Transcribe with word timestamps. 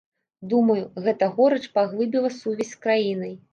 Думаю, 0.53 0.77
гэта 1.09 1.27
горыч 1.37 1.61
паглыбіла 1.77 2.33
сувязь 2.41 2.73
з 2.73 2.83
краінай. 2.87 3.41